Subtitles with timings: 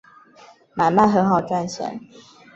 [0.73, 1.99] 买卖很好赚钱